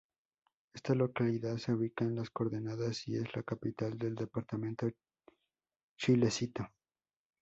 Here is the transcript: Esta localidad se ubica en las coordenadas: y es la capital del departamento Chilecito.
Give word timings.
Esta 0.73 0.95
localidad 0.95 1.57
se 1.59 1.73
ubica 1.73 2.03
en 2.03 2.15
las 2.15 2.31
coordenadas: 2.31 3.07
y 3.07 3.17
es 3.17 3.35
la 3.35 3.43
capital 3.43 3.99
del 3.99 4.15
departamento 4.15 4.89
Chilecito. 5.95 6.67